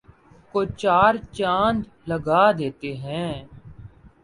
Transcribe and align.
کو 0.51 0.59
چار 0.81 1.13
چاند 1.35 1.79
لگا 2.09 2.43
دیتے 2.57 2.91
ہیں 3.03 3.33